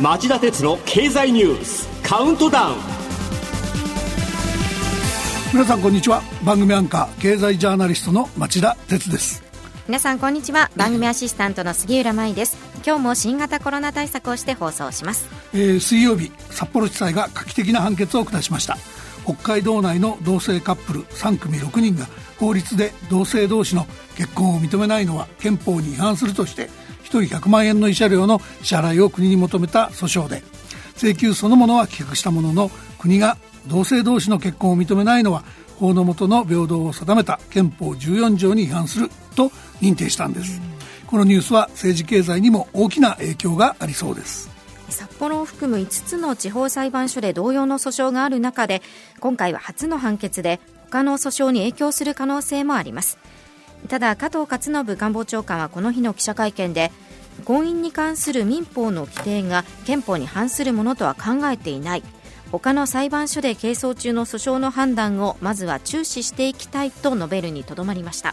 [0.00, 2.76] 町田鉄の経済ニュースカウントダウン。
[5.52, 6.22] 皆さんこんにちは。
[6.44, 9.44] 番組アンカー経済ジャーナリストの町田鉄です。
[9.86, 10.70] 皆さんこんにちは。
[10.76, 12.68] 番組アシスタントの杉浦舞です。
[12.86, 18.76] 今日も新型コロナ対策をして放送します、えー、水曜日札幌地裁が画期的な判決を下しました
[19.28, 22.06] 北海道内の同性カップル3組6人が
[22.38, 26.70] 法律で同性同士の結婚を認めないのは憲法に違反するとして
[27.04, 30.42] 1人100万円の慰謝料の支払いを国に求めた訴訟で
[30.96, 35.44] 請求そのものは棄却したものの国が同性同士の結婚を認めないのは
[35.76, 39.50] 法の下の平等を定めた憲法14条に違反すると
[39.82, 40.60] 認定したんです。
[41.06, 44.57] このニュースは政治経済にも大きな影響がありそうです。
[44.90, 48.82] 札幌を含む5つの地方裁判所で同様の訴訟がある中で
[49.20, 50.60] 今回は初の判決で
[50.90, 53.18] 他の訴訟に影響する可能性もあります。
[53.88, 56.90] ただ加藤勝信官房長官はこの日の記者会見で
[57.44, 62.02] 婚姻に関する民法の規定が憲法に反するものとは考えていない。
[62.50, 68.32] 他の裁判所で係争中の訴訟の判断をまずは注視していきたいと述べるにとどまりました、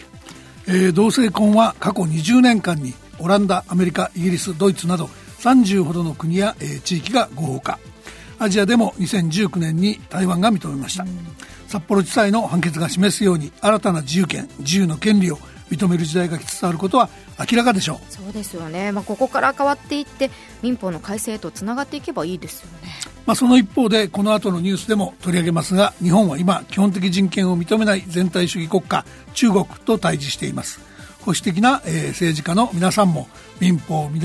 [0.67, 5.09] えー、同性婚は過去20年間にオランダアメリカイギリスドイツなど
[5.45, 7.79] 30ほどの国や、えー、地域が合法化。
[8.39, 11.05] アジアでも2019年に台湾が認めました、
[11.67, 15.37] 札幌地裁の判決が示すように新たな自由権自由の権利を
[15.69, 17.09] 認める時代が来つつあることは
[17.49, 17.97] 明らかでしょう。
[18.09, 20.29] そうですよね、まあ、ここから変わっていって
[20.61, 22.89] 民法の改正とつながっていけばいいですよね、
[23.25, 30.94] まあ、その一方でこの後のニュースでも取り上げますが日本は今基本的人権を認めない全体主義国家中国と対峙しています
[31.25, 33.27] 保守的な、えー、政治家の皆さんも
[33.59, 34.19] 民法を見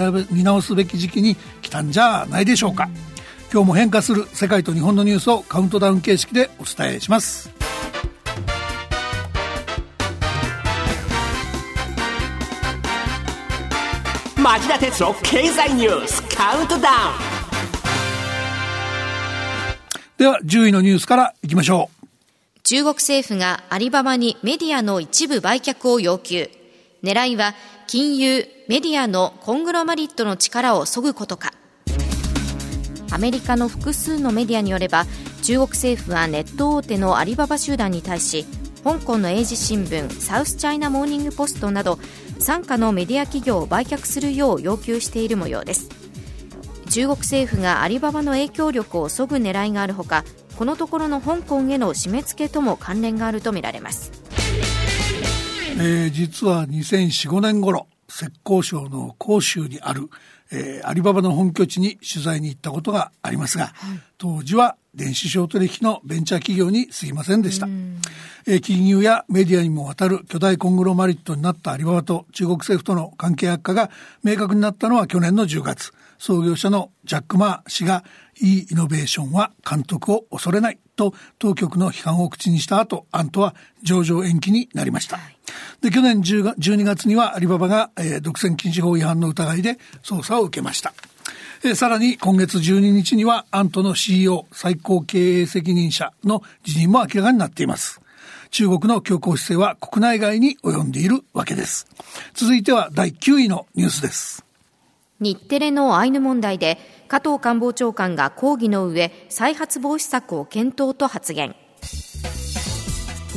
[0.44, 3.10] 直すべき時期に来たんじゃないでしょうか、うん
[3.52, 7.50] 今日も変化する世界と日本のニュースをカウントダウン形式でお伝えします。
[14.36, 16.94] 町田鉄の経済ニュースカウントダウン。
[20.16, 22.06] では10位のニュースからいきましょう。
[22.62, 26.48] 中国政府がアリババにメディアの一部売却を要求
[27.02, 27.54] 狙いは
[27.86, 31.52] 金融メディアのコングロマリットの力を削ぐことか。
[33.10, 35.04] アメリカの複数のメディアによれば
[35.42, 38.46] 中国政府はネット大手のアリババ集団に対し
[38.84, 41.98] 香港の英字新聞サウスチャイナモーニングポストなど
[42.38, 45.88] 傘下のメディア企業を売却するよう要求している模様です。
[46.88, 50.24] 中国政府がアリババの影響力を削ぐ狙いがあるほか
[50.56, 54.10] このところの香港への締め付けとも関連があるとみられます、
[55.80, 60.10] えー、実は2004,5年頃浙江省の広州にある
[60.52, 67.68] えー、アリババの本拠地に取材に行ったことがありますが、はい、当時は電子商取引のベンチャー企業に過ぎませんでした。
[68.46, 73.90] えー、金融やメディアにもわたる巨大コングロマリットになったアリババと中国政府との関係悪化が
[74.24, 75.92] 明確になったのは去年の10月。
[76.18, 78.04] 創業者のジャック・マー氏が
[78.42, 85.18] e イノベーションは監督を恐れないと当局の批判を口にした後、案とは上場延期になりました。
[85.80, 90.92] で、去年12月にはアリババが、えー、独占禁止法違反の疑いで捜査を受けました。
[91.62, 98.00] えー、さらに今月12日にはアントの CEO 最高経営責任者の辞任も明らかになっています。
[98.50, 101.86] 中国の強硬姿勢は国内外に及んでいるわけです。
[102.34, 104.44] 続いては第9位のニュースです。
[105.20, 111.54] 日テレのアイヌ問題で加藤官房長官が抗議の上再発防止策を検討と発言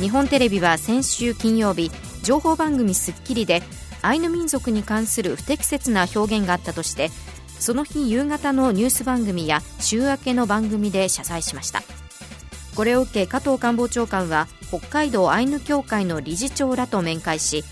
[0.00, 1.92] 日本テレビは先週金曜日
[2.24, 3.62] 情報番組『スッキリ』で
[4.02, 7.10] アイヌ民族に関する不適切な表現があったとして
[7.60, 11.82] その日夕方のニュース番組や週明けの番組で謝罪しました
[12.74, 17.62] これを受け加藤官房長官は北海道アイヌ協会の理事長らと面会し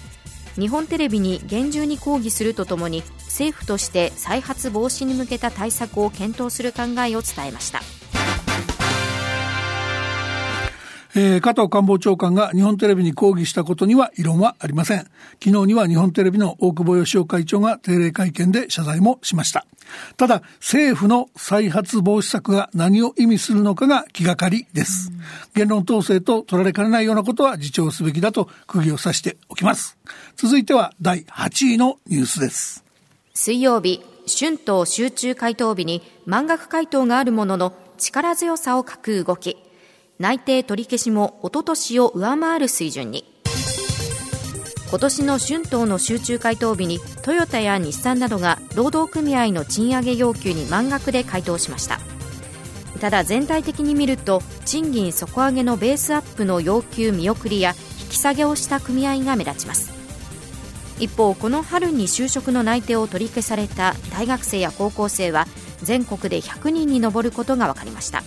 [0.55, 7.81] 日本テレビに厳重に抗議するとともに政府として再発防止に向けた対策を検討する考えを伝えました。
[11.15, 15.01] えー、加藤官房長官が日本テレビに抗議したことには異論はありません。
[15.43, 19.67] 昨日には日本テレビの大久保義雄会長が定例会見で謝罪もしました。
[20.17, 25.13] ただ、政府の再発防止策が何を意味するのかが気がかりです。
[25.55, 29.99] 言論統制と取られかねないようなことは自重すべきだと釘を刺しておきます。
[30.37, 32.85] 続いては第8位のニュースです。
[33.35, 39.72] 水曜日、春闘集中回答日に満額回答があるものの力強さを欠く動き。
[40.23, 43.25] 内定取り消しもおととしを上回る水準に。
[44.89, 51.99] 今年の春闘の集中回答日にトヨタや日産などが労働組合の賃上げ要求に満額で回答しました。
[53.01, 59.91] ただ全体的に見ると賃金底上げのベースアップの要求見送りや引き下げをした組合が目立ちます。
[61.01, 65.49] 一方この春に就職の内定を取り消された大学生や高校生は
[65.83, 68.22] 全国で100人に上ることが分かりました。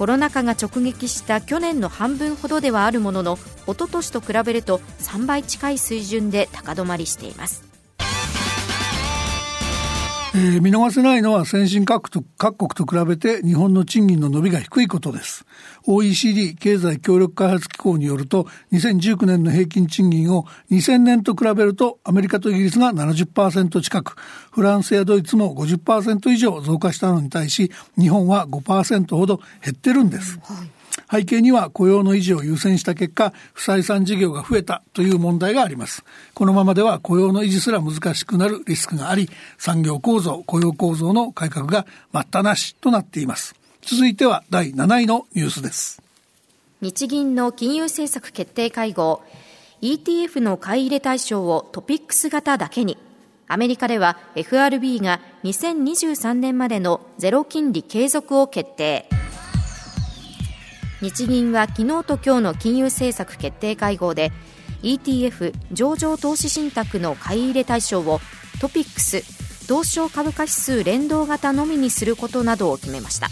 [0.00, 3.36] コロナ禍が直撃した去年の半分ほどではあるものの
[3.66, 7.69] 一昨年と比べると3倍近い水準で高止まりしています。
[10.32, 15.44] えー、見逃せないのは先進各と各国と比べて日本の賃金の伸びが低いことです。
[15.86, 24.14] OECD 経済協力開発機構によると2019年の平均賃金を2000年と比べるとアメリカとイギリスが70%近く
[24.52, 30.38] フランスやドイツも50%以上増加したのに対し日本は5%ほど減ってるんです。
[30.44, 30.79] はい
[31.10, 36.04] 背景には雇用の維持を優先した結果、不採算事業が増えたという問題があります。
[36.34, 43.54] このままでは雇用の維持すら難しくなるリスクがあり、産業構造、雇用構造の改革が待ったなしとなっています。
[43.82, 46.02] 続いては第7位のニュースです。
[46.80, 49.22] 日銀の金融政策決定会合、
[49.82, 52.96] ETF の買い入れ対象をトピックス型だけに、
[53.48, 59.19] アメリカでは FRB が2023年までのゼロ金利継続を決定。
[61.00, 64.32] 日銀は昨日と今日の金融政策決定会合で
[64.82, 68.20] ETF 上場投資信託の買い入れ対象を
[68.60, 69.22] トピックス
[69.66, 73.28] 東証株価指数連動型のみにすることなどを決めました。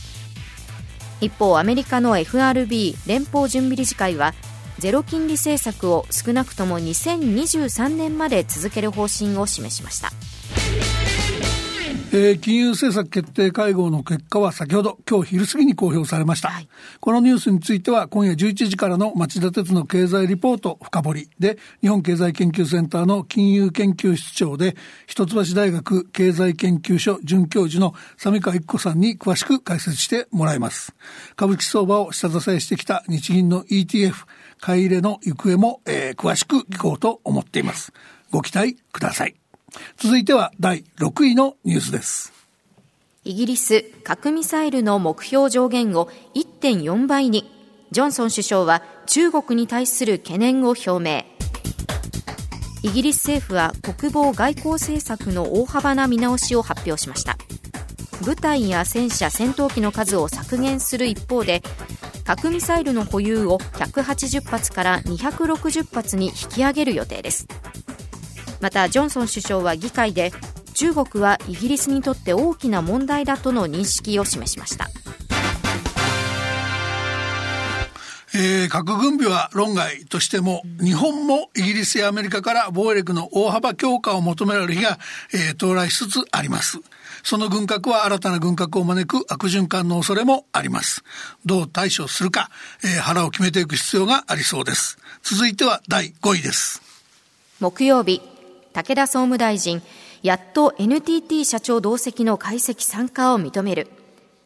[1.20, 4.34] 一方アメリカの FRB 連邦準備理事会は
[4.78, 10.10] ゼロ金利政策を少なくとも2023年まで続ける方針を示しました。
[12.10, 16.68] えー、金融政策決定会合の結果は先ほど今日昼過ぎに公表されました、はい、
[17.00, 24.74] このニュースについては今夜11時からの町田鉄の経済リポート深掘りで日本経済研究センターの金融研究室長で
[25.06, 30.94] 一橋大学経済研究所准教授の三川一子さんに詳しく解説してもらいます。
[31.36, 34.14] 株式相場を下支えしてきた日銀の ETF
[34.60, 37.92] 買い入れの行方も、えー、詳しく聞こうと思っています。
[38.30, 39.34] ご期待ください
[39.96, 42.32] 続いては第6位のニュースです。
[43.24, 47.50] イギリス核ミサイルの目標上限を1.4倍に、
[47.90, 51.24] ジョンソン首相は中国に対する懸念を表明。
[52.82, 57.36] イギリス政府は国防外交政策の大幅な見直しを発表しました。
[58.24, 61.62] 部隊や戦車、戦闘機の数を削減する一方で、
[62.24, 67.46] 核ミサイルの保有を180発から260発に引き上げる予定です。
[68.60, 70.32] またジョンソン首相は議会で
[70.74, 74.88] 中国はイギリスにとって大きな問題だとの認識を示しました
[78.34, 84.98] えー、核軍備は論外としても、日本もイギリスやアメリカから防衛力の大幅強化を求められる日が、
[85.32, 86.78] えー、到来しつつあります。
[87.24, 91.02] その軍拡は新たな軍拡を招く悪循環の恐れもあります。
[91.46, 92.50] どう対処するか、
[92.84, 94.98] えー、腹を決めていく必要がありそうです。
[95.22, 96.80] 続いては第5位です。
[97.60, 98.22] 木曜日、
[98.78, 99.82] 武田総務大臣、
[100.22, 103.88] やっと NTT 社長同席の解析参加を認める。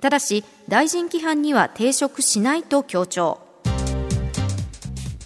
[0.01, 3.41] ただし、大臣規範には抵触しないと強調。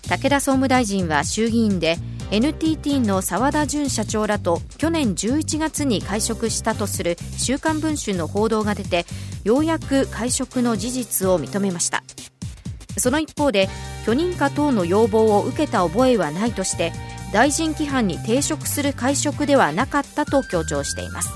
[0.08, 1.98] 武田総務大臣は衆議院で
[2.32, 9.06] NTT の澤田純社長らと去年11月に会食したとする「週刊文春」の報道が出て
[9.44, 12.04] ようやく会食の事実を認めました
[12.96, 13.68] その一方で
[14.04, 16.92] 許認可等の要望を受けた覚えはないとして
[17.36, 21.28] 大臣規範に抵触する会食ではなかったと強調しています。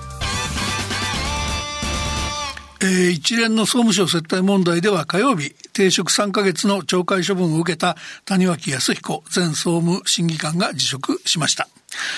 [2.80, 11.68] えー、一連の総務省接待問題では火曜日、停職3ヶ月の懲戒処分を受けた谷脇康彦前総務審議官が辞職しました。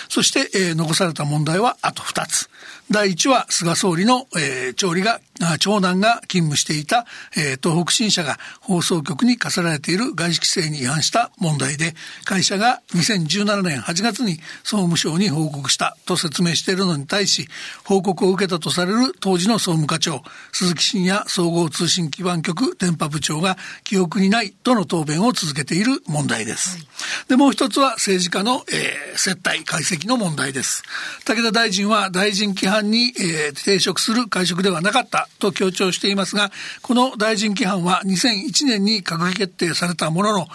[0.09, 2.51] そして、えー、残された問題はあと2つ。
[2.93, 5.21] 第1は菅総理の、えー、長理が
[5.59, 7.07] 長男が勤務していた、
[7.37, 11.95] えー、東北新社が放送局に課せられている外資規制に違反した問題で
[12.25, 17.49] 会社が2017年8月に総務省に報告したと説明しているのに対し
[17.85, 20.23] 報告を受けたとされる当時の総務課長
[20.53, 26.87] 鈴木真也総合通信基盤局電波部長が記憶にないとの答弁を続けている問題です。
[27.29, 30.83] でもう一つは政治家の、えー、接待解析の問題です。
[31.25, 36.51] 武田大臣は大臣規範に、えー、抵触する会食ではなかったと強調していますが、
[36.83, 40.47] この大臣規範は2001年に閣議決定されたものの、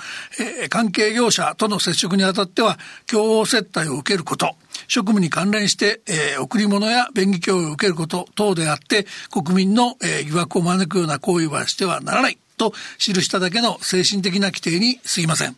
[0.61, 2.77] えー、関係業者との接触にあたっては、
[3.09, 4.55] 共謀接待を受けること、
[4.87, 15.55] 職務に関連して、えー、贈り物や便宜供与を受けること等であって、国民の、えー、疑惑を招くような行為はしてはならないと記しただけの精神的な規定に過ぎません。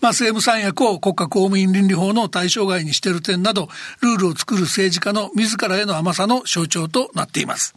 [0.00, 3.68] まあ、政務三役を国家公務員倫理法の対象外にしている点など、
[4.00, 7.74] ルールを作る政治家の自らへの甘さの象徴となっています。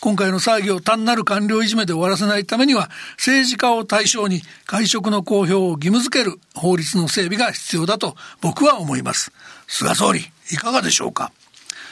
[0.00, 9.32] 今回の騒ぎを単なる官僚いじめで終わらせないためには、政治家を対象に会食の公表を義務付ける法律の整備が必要だと僕は思います。
[9.66, 11.32] 菅総理、いかがでしょうか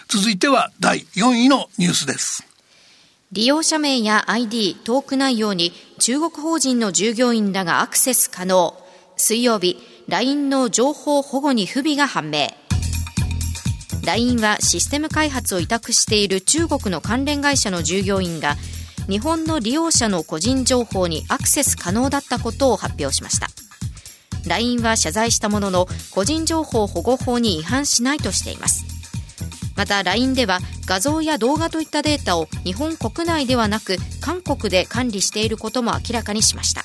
[0.08, 2.46] 続いては第4位のニュースです。
[3.32, 8.85] 利用者名や ID、トーク内容に中国法人の従業員らがアクセス可能。
[9.16, 12.48] 水曜日、LINE の情報保護に不備が判明。
[14.04, 18.56] LINE はシステム開発を委託している中国の関連会社の従業員が
[19.08, 23.48] 日本の利用者の個人情報にアクセス可能だったことを発表しました。
[24.46, 28.84] LINE は謝罪したものの個人情報保護法に違反しないとしています。
[29.76, 36.84] また LINE では画像や動画といったデータを日本国内ではなく韓国で管理していることも明らかにしました。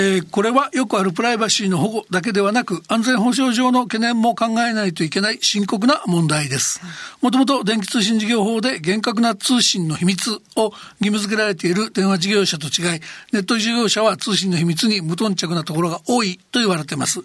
[0.00, 6.80] えー、これはよくあるプライバシーの保護だけではなく安全保障上の懸念も考えないといけない深刻な問題です。
[7.20, 13.00] もともと電気通信事業法で厳格な通信の秘密を義務付けられている電話事業者と違い、
[13.32, 17.24] ネット事業者は通信の秘密に無頓着なところが多いと言われています。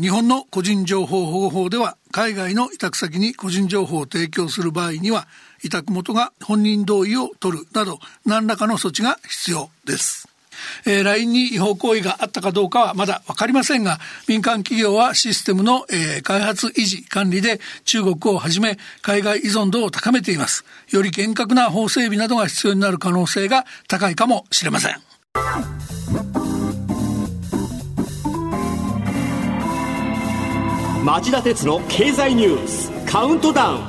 [0.00, 5.26] 日本の個人情報保護法では海外の委託先に個人情報を提供する場合には
[5.64, 10.31] 委託元が本人同意を取るなど何らかの措置が必要です。
[10.86, 20.64] えー、LINE に違法行為があったかどうかはまだ分かりませんが、民間企業はシステムの、えー、開発維持管理で中国をはじめ海外依存度を高めています。
[20.90, 24.96] より厳格な法整備などが必要になる可能性が高いかもしれません。
[31.04, 33.80] 町田鉄の経済ニュースカウントダウン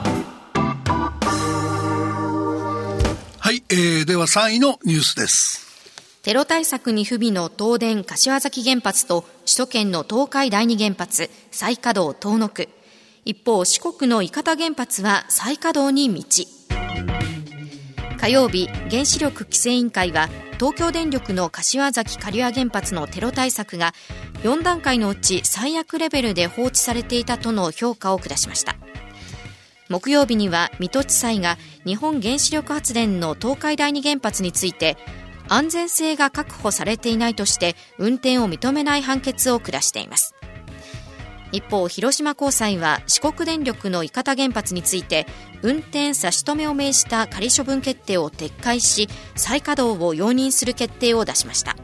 [3.40, 5.73] はい、えー、では3位のニュースです
[6.24, 12.70] テロ対策に不備の東電柏崎原発と首都圏の東海第二原発再稼働遠のく
[13.26, 16.24] 一方四国の伊方原発は再稼働に道
[18.22, 23.92] 火曜日原子力規制委員会は東京電力の柏崎刈羽原発のテロ対策が
[24.44, 28.78] 4段階のうち最悪レベルで放置されていたとの評価を下しました。
[29.90, 34.98] 木曜日には水戸地裁が日本原子力発電の東海第二原発について
[35.54, 40.34] 安全性が確保されていないとして運転を認めない判決を下しています。
[41.52, 45.28] 一方広島高裁は四国電力の伊方原発について
[45.62, 51.76] 運転差し止めを命じた仮処分決定を撤回し再稼働を容認する決定を出しました。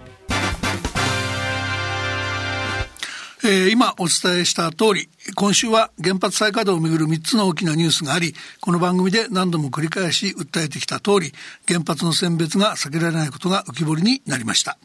[3.41, 11.31] えー、今お伝えした通り、今週は原発再稼働をめぐる3つの大きなニュースがあり、この番組で何度も繰り返し訴えてきた通り、
[11.65, 14.77] 原発の選別が避けられないことが浮き彫りになりました。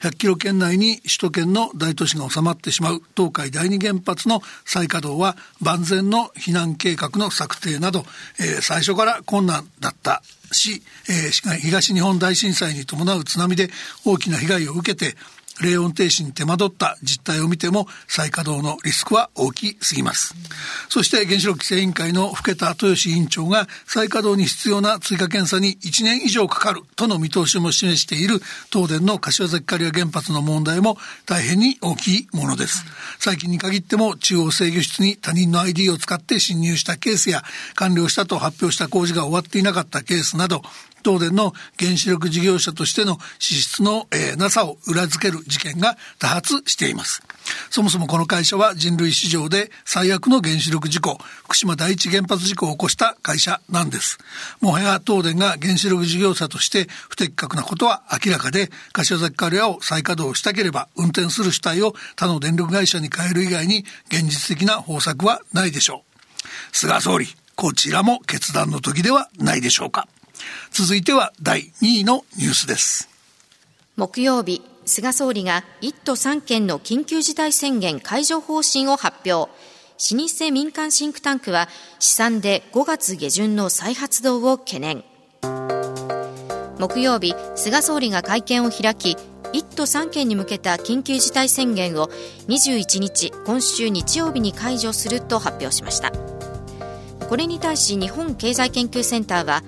[0.00, 8.04] 100キロ圏内に首都圏の大都市が収まってしまう東海第二原発の再稼働は万全の避難計画の策定など、
[8.38, 13.68] えー、最初から困難だったし、えー、東日本大震災に伴う津波で
[14.06, 15.16] 大きな被害を受けて
[15.60, 20.34] 冷温停止に手間取った実態を見ても再稼働のリスクは大きすぎます。
[20.88, 28.40] そして原子力規制委員会の更田豊志委員長が再稼働に必要な追加検査に1年以上かかるとの見通しも示している
[28.72, 32.84] 東電の柏崎刈羽原発の問題も大変に大きいものです。
[33.18, 37.42] 最近に限っても中央制御室に他人の ID を使って侵入したケースや
[37.74, 40.62] 完了したと発表した工事が終わっていなかったケースなど
[41.04, 47.22] 東電の原子力事業者としての資質の、えー、なさを裏付ける事件が多発しています。
[47.70, 54.18] そもそもこの会社は人類史上で最悪の原子力事故、福島第一原発事故を起こした会社なんです。
[54.60, 66.10] もはや東電が原子力事業者として不適格なことは明らかで、柏崎刈羽を再稼働したければ運転する主体を他の電力会社に変える以外に現実的な方策はないでしょう。
[66.72, 67.26] 菅総理、
[67.56, 70.08] こちらも決断の時ではないでしょうか。
[70.72, 73.08] 続いては第2位のニュースです。
[73.96, 79.50] 木曜日菅総理が1都3県の緊急事態宣言解除方針を発表。
[80.14, 85.04] 老舗民間シンクタンクは試算で5月下旬の再発動を懸念。
[86.78, 89.16] 木曜日菅総理が会見を開き
[89.52, 92.06] 1都3県に向けた緊急事態宣言を
[92.48, 96.12] 21日今週日曜日に解除すると発表しました。
[97.28, 99.62] これに対し日本経済研究センターは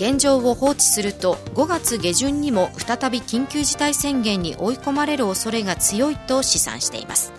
[0.00, 7.34] 現状を放置すると5月下旬にも再び緊急事態宣言に追い込まれる恐れが強いと試算しています。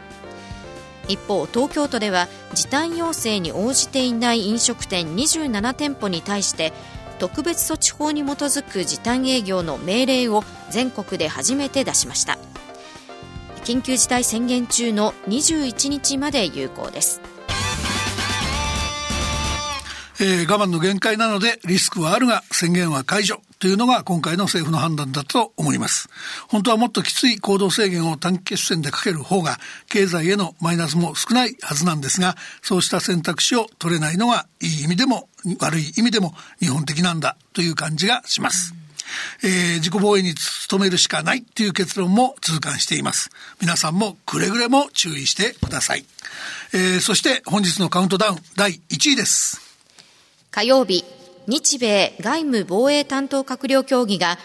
[1.08, 6.72] 一方東京都では時短要請に応じていない飲食店27店舗に対して
[7.18, 12.38] 特別措置法に基づく時短営業の命令を全国で初めて出しました。
[13.64, 17.22] 緊急事態宣言中の21日まで有効です。
[20.24, 26.10] えー、我慢の限界なのでリスクはあるが宣言は解除というのが今回の政府の判断だと思います。
[26.48, 29.58] 本当はもっときつい行動制限を短期決戦でかける方が
[29.90, 35.28] 経済へのマイナスも少ないはずなんですが、そうした選択肢を取れないのがいい意味でも
[35.60, 38.76] 悪い意味でも日本的なんだという感じがします。
[39.44, 40.36] えー、自己防衛に
[40.70, 43.32] 努めるしかないという結論も痛感しています。
[43.60, 46.06] 皆さんもくれぐれも注意してください。
[46.74, 49.71] えー、そして本日のカウントダウン第1位です。
[50.54, 51.06] 火曜日、
[51.48, 54.38] 日米外務防衛担当閣僚協議が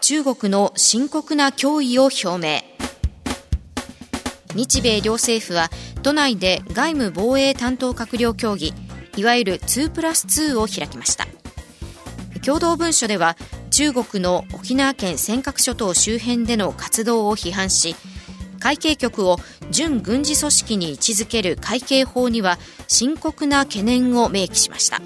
[0.00, 2.62] 中国の深刻な脅威を表明。
[4.56, 5.70] 日米両政府は
[6.02, 8.74] 都内で外務防衛担当閣僚協議、
[9.16, 11.28] いわゆる2プラス2を開きました。
[12.44, 13.36] 共同文書では
[13.70, 17.94] 中国の沖縄県尖閣諸島周辺での活動を批判し
[18.58, 19.38] 海警局を
[19.70, 25.00] 準軍事組織に位置づける海警法には深刻な懸念を明記しました。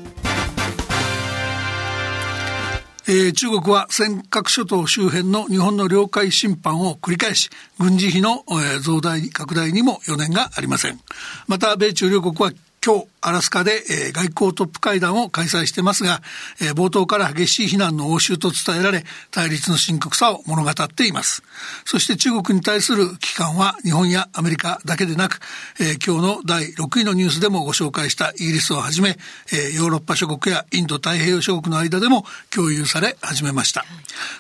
[3.09, 10.99] えー、中国は尖閣諸島周辺の日本の領海侵犯を繰り返し、軍事費の、えー、増大、拡大にも余念がありません。
[11.47, 12.51] また、米中両国は
[12.85, 16.23] 今日、アラスカで、えー、外交トップ会談を開催してますが、
[16.61, 21.43] えー、冒頭から激しい非難の応酬と伝えられ、対立の深刻さを物語っています。
[21.85, 25.41] そして中国に対する危機感は日本やアメリカだけでなく、
[25.81, 29.17] えー、今日の第6位のニュースでもご紹介したイギリスをはじめ、
[29.53, 33.85] えヨーロッパ諸国やインド太平洋諸国の間でも共有され始めました。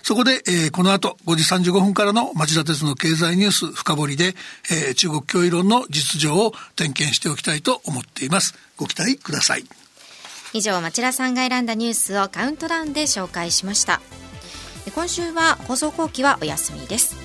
[0.04, 4.36] そこで、えこの後5時35分からの町田鉄の経済ニュース深掘りで、
[4.70, 8.54] え中国脅威論の実情を点検しておきたいと思っています。
[8.76, 9.64] ご期待ください。
[10.52, 14.00] 以上町田さんが選んだニュースをカウントダウンで紹介しました。
[14.94, 17.16] 今週は放送後期はお休みです。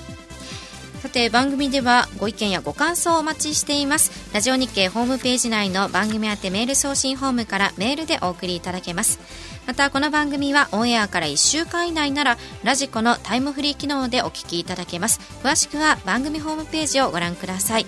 [1.02, 4.12] さて番組ではご意見やご感想をお待ちしています。
[4.32, 9.18] ラジオ日経ホームページ内の番組宛てメール送信フォームからメールでお送りいただけます。
[9.66, 15.20] またこの番組はオンエアから1週間以内ならラジコのタイムフリー機能でお聞きいただけます。
[15.42, 17.86] 詳しくは番組ホームページをご覧ください。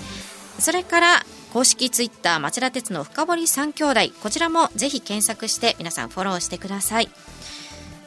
[0.59, 4.01] それから公式ツイッター町田鉄の深堀三兄弟。
[4.21, 7.09] こちらもぜひ検索して皆さんフォローしてください。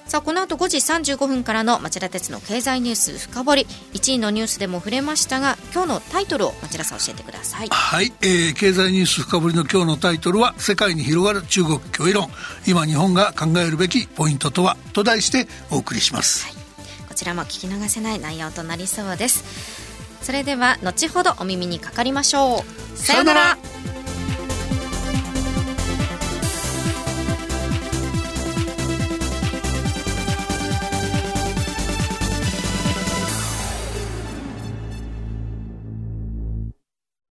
[0.06, 0.78] さあこの後5時
[1.14, 7.70] 35分からの町田鉄の経済ニュース深掘り1位のニュースでも触れましたが今日のタイトルを町田さん教えてください。
[7.70, 12.30] はい、えー、経済ニュース深掘りの今日のタイトルは世界に広がる中国脅威論。
[12.68, 16.54] 今日本が考えるべきポイントとはと題してお送りします、はい、
[17.08, 19.77] こちらも聞き逃せない内容となりそうです
[20.22, 22.64] それでは後ほどお耳にかかりましょ
[22.96, 22.98] う。
[22.98, 23.58] さよなら。